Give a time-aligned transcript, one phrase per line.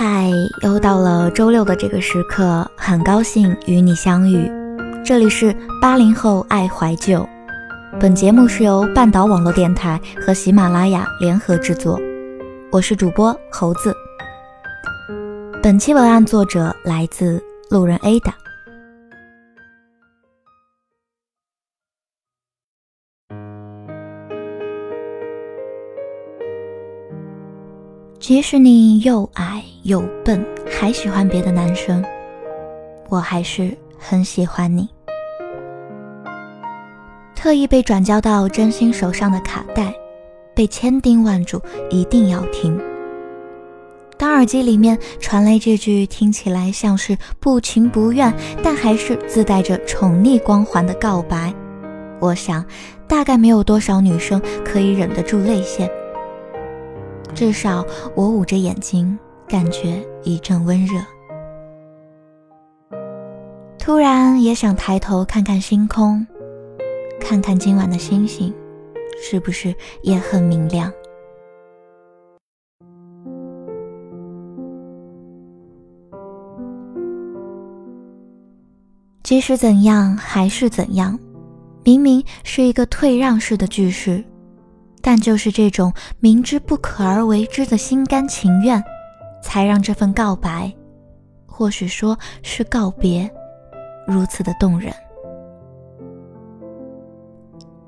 [0.00, 0.30] 嗨，
[0.62, 4.48] 又到了周六的这个时刻，很高兴与你相遇。
[5.04, 7.28] 这里是八零后爱怀旧，
[7.98, 11.98] 本节目是由半岛网络电台和喜马拉雅联合制作，
[12.70, 13.92] 我是主播猴子。
[15.60, 18.32] 本期文案作者来自路人 A 的。
[28.20, 32.04] 即使你又矮又笨，还喜欢别的男生，
[33.08, 34.86] 我还是很喜欢你。
[37.34, 39.94] 特意被转交到真心手上的卡带，
[40.54, 42.78] 被千叮万嘱一定要听。
[44.18, 48.30] 当耳机里面传来这句听起来像是不情不愿，
[48.62, 51.50] 但还是自带着宠溺光环的告白，
[52.20, 52.62] 我想
[53.06, 55.90] 大概没有多少女生可以忍得住泪腺。
[57.34, 59.18] 至少我捂着眼睛，
[59.48, 61.00] 感觉一阵温热。
[63.78, 66.26] 突然也想抬头看看星空，
[67.18, 68.54] 看看今晚的星星，
[69.22, 70.92] 是不是也很明亮？
[79.22, 81.18] 即使怎样，还是怎样，
[81.82, 84.22] 明明是一个退让式的句式。
[85.00, 88.82] 但就是这种明知不可而为之的心甘情愿，
[89.42, 90.72] 才让这份告白，
[91.46, 93.30] 或许说是告别，
[94.06, 94.92] 如此的动人。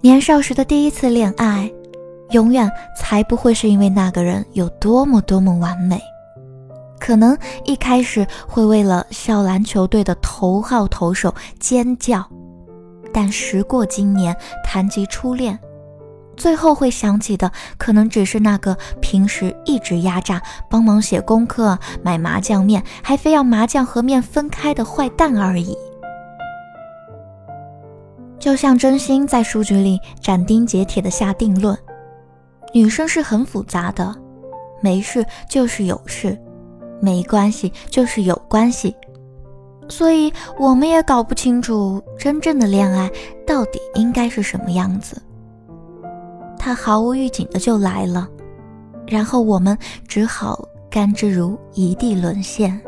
[0.00, 1.70] 年少时的第一次恋爱，
[2.30, 6.00] 永远才不会是因为那个人有多么多么完美，
[7.00, 12.24] 可能一开始会为了校篮球队的头号投手尖叫，
[13.12, 15.58] 但时过今年，谈及初恋。
[16.38, 25.76] 最后会想起的，可能只是那个平时一直压榨、帮忙写功课、买麻酱面，还非要麻酱和面分开的坏蛋而已。
[28.38, 31.76] 就像真心在书局里斩钉截铁的下定论：
[32.72, 34.14] 女生是很复杂的，
[34.80, 36.38] 没事就是有事，
[37.00, 38.96] 没关系就是有关系，
[39.88, 43.10] 所以我们也搞不清楚真正的恋爱
[43.44, 45.20] 到底应该是什么样子。
[46.58, 48.28] 他毫无预警的就来了，
[49.06, 52.78] 然后我们只好甘之如一地沦陷。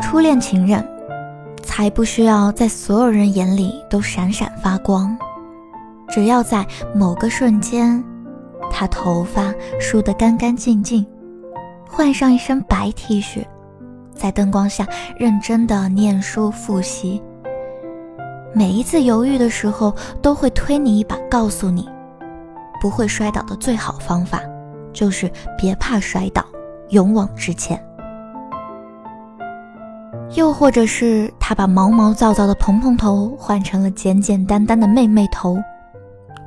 [0.00, 0.86] 初恋情人，
[1.62, 5.16] 才不需要在所有人眼里都闪闪发光，
[6.08, 6.64] 只要在
[6.94, 8.02] 某个瞬间，
[8.70, 11.04] 他头发梳得干干净净。
[11.88, 13.44] 换上一身白 T 恤，
[14.14, 14.86] 在灯光下
[15.16, 17.22] 认真的念书复习。
[18.52, 21.88] 每一次犹豫的时候，都会推你一把，告诉你，
[22.80, 24.40] 不会摔倒的最好方法，
[24.92, 26.44] 就是别怕摔倒，
[26.90, 27.82] 勇往直前。
[30.34, 35.56] 又或者是他把毛毛躁躁的蓬蓬头换成了简简单单的妹妹头，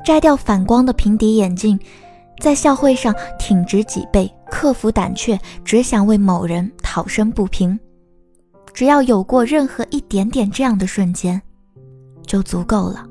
[0.04, 1.80] 摘掉反光的平底眼镜。
[2.40, 7.78] 在校会上挺直脊背，克服胆怯，只想为某人讨声不平。
[8.74, 11.42] 只要有过任何一点点这样的瞬间，
[12.26, 13.09] 就足够了。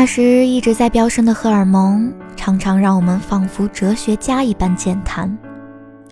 [0.00, 2.10] 那时一直在飙升的荷尔蒙。
[2.34, 5.36] 常常让我们仿佛哲学家一般健谈，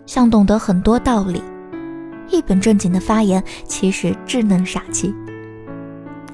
[0.04, 1.42] 像懂得很多道理，
[2.28, 5.14] 一本正经的发言，其实稚嫩傻气。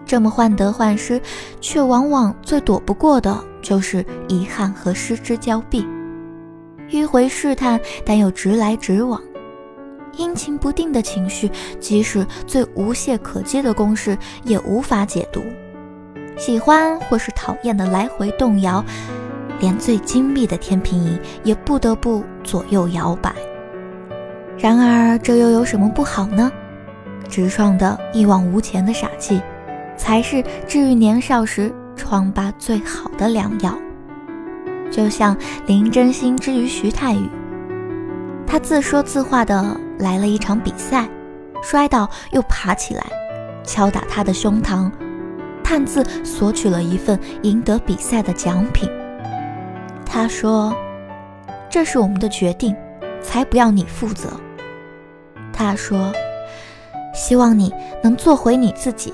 [0.04, 1.22] 这么患得患失，
[1.60, 5.86] 却往往最躲不过的就是遗憾和失之交臂。
[6.90, 9.22] 迂回试探，但又直来直往，
[10.16, 11.48] 阴晴不定的情绪，
[11.78, 15.40] 即使最无懈可击的公式也无法解读。
[16.36, 18.84] 喜欢或是讨厌的来回动摇。
[19.60, 23.32] 连最精密的天平仪也不得不左右摇摆。
[24.58, 26.50] 然而，这又有什么不好呢？
[27.28, 29.40] 直爽的一往无前的傻气，
[29.96, 33.78] 才是治愈年少时疮疤最好的良药。
[34.90, 35.36] 就像
[35.66, 37.28] 林真心之于徐太宇，
[38.46, 41.08] 他自说自话的来了一场比赛，
[41.62, 43.04] 摔倒又爬起来，
[43.64, 44.90] 敲打他的胸膛，
[45.64, 48.88] 探自索取了一份赢得比赛的奖品。
[50.04, 50.72] 他说
[51.68, 52.76] ：“这是我们的决定，
[53.20, 54.28] 才不要你负责。”
[55.52, 56.12] 他说
[57.12, 57.72] ：“希望你
[58.02, 59.12] 能做回你自己。”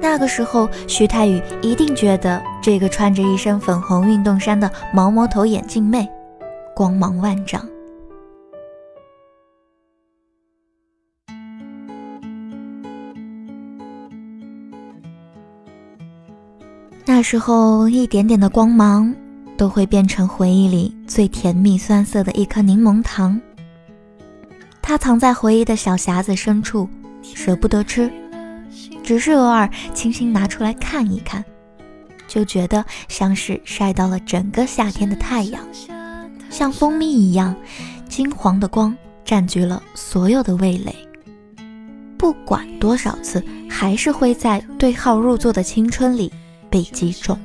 [0.00, 6.08] 那个时候，徐太宇一定觉得这个穿着一身粉红运动衫的毛毛头眼镜妹，
[6.74, 7.60] 光芒万丈。
[17.18, 19.12] 那时候，一点点的光芒，
[19.56, 23.40] 都会变成回忆里最甜蜜酸涩的一颗柠檬糖。
[24.80, 26.88] 它藏在回忆的小匣子深处，
[27.20, 28.08] 舍不得吃。
[29.02, 31.44] 只是偶尔轻轻拿出来看一看，
[32.28, 35.60] 就觉得像是晒到了整个夏天的太阳，
[36.48, 37.52] 像蜂蜜一样
[38.08, 40.94] 金黄的光占据了所有的味蕾。
[42.16, 46.32] 不管多少次，还是会在对号入座的青春里
[46.70, 47.38] 被击中。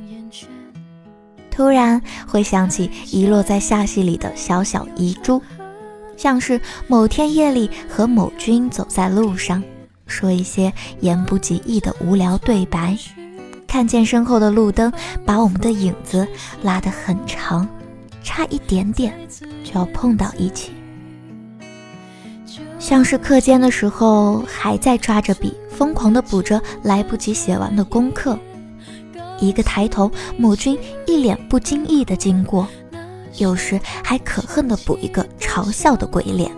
[1.51, 5.41] 突然会想起遗落在夏戏里的小小遗珠，
[6.17, 9.63] 像是某天夜里和某君走在路上。
[10.05, 12.97] 说一些言不及义的无聊对白，
[13.67, 14.91] 看见身后的路灯
[15.25, 16.27] 把我们的影子
[16.61, 17.67] 拉得很长，
[18.23, 19.13] 差一点点
[19.63, 20.71] 就要碰到一起。
[22.79, 28.37] 像是课间的时候还在抓着笔疯狂地补着来不及写完的功课，
[29.39, 32.67] 一个抬头，母君一脸不经意的经过，
[33.37, 36.51] 有时还可恨的补一个嘲笑的鬼脸。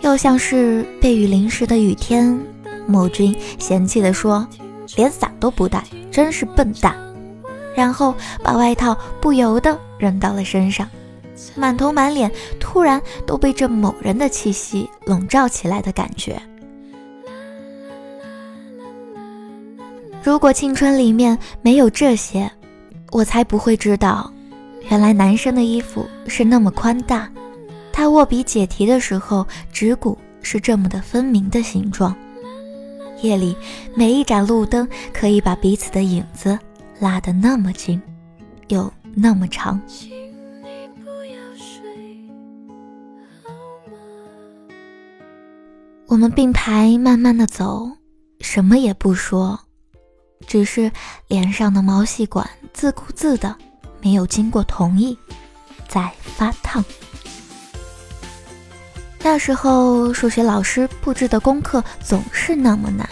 [0.00, 2.38] 又像是被雨淋湿的雨天，
[2.86, 4.46] 某君嫌弃的说
[4.96, 6.96] ：“连伞都不带，真是笨蛋。”
[7.74, 10.88] 然后把外套不由得扔到了身上，
[11.54, 16.40] 满头满脸突然都被这某人的气息笼罩起来的感觉。
[20.28, 22.52] 如果青春里面没有这些，
[23.12, 24.30] 我才不会知道，
[24.90, 27.32] 原来男生的衣服是那么宽大。
[27.90, 32.14] 他握笔解题的时候，指骨是这么的分明的形状。
[33.22, 33.56] 夜里，
[33.94, 36.58] 每一盏路灯可以把彼此的影子
[37.00, 37.98] 拉得那么近，
[38.68, 39.80] 又那么长。
[46.06, 47.90] 我们并排慢慢的走，
[48.40, 49.58] 什么也不说，
[50.46, 50.90] 只是
[51.26, 53.54] 脸上的毛细管自顾自的，
[54.00, 55.16] 没有经过同意，
[55.88, 56.84] 在发烫。
[59.20, 63.06] 那时候，数学老师布置的功课总是那么难，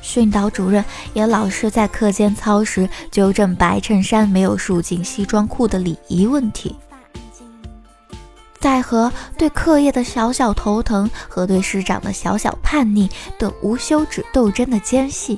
[0.00, 0.82] 训导主任
[1.12, 6.74] 也老是在课间操时纠正白衬衫没有束进西装裤的礼仪问题。
[8.60, 15.36] 在和对课业的小小头疼和对师长的小小叛逆的无休止斗争的间隙，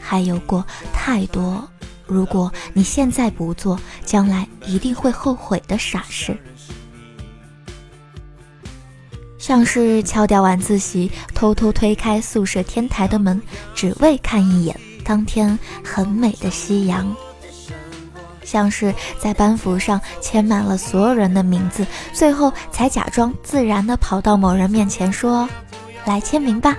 [0.00, 1.68] 还有过太多
[2.06, 6.36] 如果你现在不做，将来一定会后悔的傻事。
[9.38, 13.40] 像是敲掉晚自习，偷偷推开宿舍天台的门，
[13.74, 17.06] 只为看一眼当天很美的夕阳；
[18.44, 25.48] 像是在班服上签满了所有人的名字，最后才假装自然地跑到某人面前说
[26.06, 26.76] ：“来签名吧。”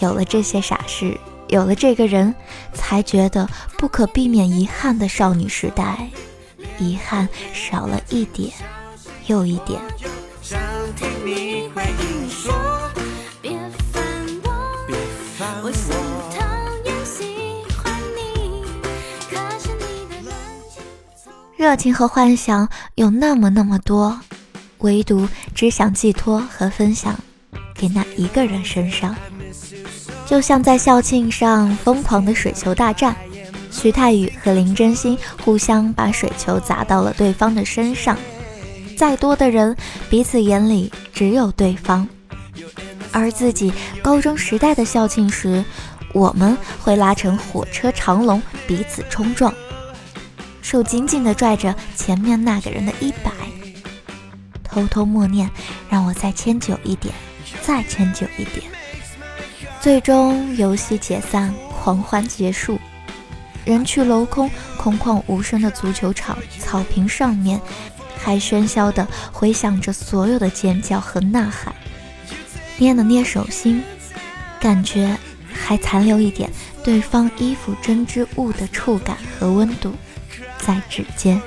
[0.00, 1.18] 有了这些傻事，
[1.50, 2.32] 有了这个人，
[2.72, 6.08] 才觉得不可避免遗憾的少女时代，
[6.78, 8.52] 遗憾少了一点
[9.26, 9.80] 又一点。
[21.56, 24.18] 热情和幻想有那么那么多，
[24.78, 27.18] 唯独只想寄托和分享
[27.74, 29.14] 给那一个人身上。
[30.30, 33.16] 就像在校庆上疯狂的水球大战，
[33.72, 38.16] 徐太宇和林真心互相把水球砸到了对方的身上。
[38.96, 39.76] 再多的人，
[40.08, 42.06] 彼此眼里只有对方。
[43.10, 43.72] 而自己
[44.04, 45.64] 高中时代的校庆时，
[46.12, 49.52] 我们会拉成火车长龙，彼此冲撞。
[50.62, 53.32] 手紧紧地拽着前面那个人的衣摆，
[54.62, 55.50] 偷偷默念
[55.90, 57.12] ：“让我再牵久一点，
[57.62, 58.62] 再牵久一点。”
[59.80, 62.78] 最终游戏解散，狂欢结束，
[63.64, 67.58] 人去楼空，空旷无声的足球场草坪上面，
[68.18, 71.74] 还喧嚣地回响着所有的尖叫和呐喊。
[72.76, 73.82] 捏了捏手心，
[74.60, 75.16] 感觉
[75.50, 76.50] 还残留一点
[76.84, 79.94] 对方衣服针织物的触感和温度。
[80.58, 81.40] 在指尖。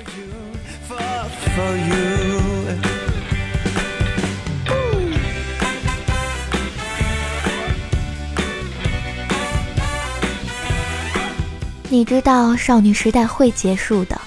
[11.93, 14.19] 你知道少女时代会结束的，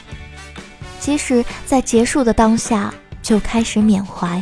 [1.00, 4.40] 即使在结束的当下就开始缅怀。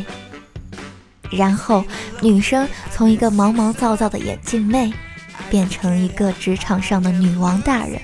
[1.31, 1.83] 然后，
[2.21, 4.93] 女生从一个毛毛躁躁的眼镜妹，
[5.49, 7.99] 变成一个职场上的女王大人。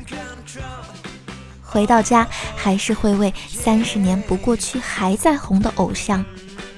[1.61, 6.25] 回到家，还是会为三十年不过去还在红的偶像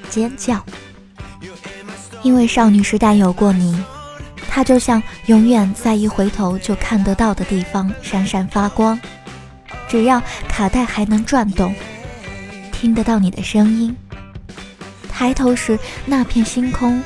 [0.09, 0.62] 尖叫，
[2.23, 3.81] 因为少女时代有过你，
[4.55, 9.00] 它就像永远在一回头就看得到的地方闪闪发光。
[9.88, 11.74] 只要卡带还能转动，
[12.72, 13.98] 听得到你的声音，
[15.10, 17.01] 抬头时那片星空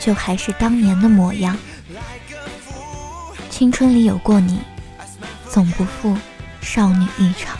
[0.00, 1.54] 就还是当年的模样。
[3.50, 4.58] 青春里有过你，
[5.46, 6.16] 总不负
[6.62, 7.58] 少女一场。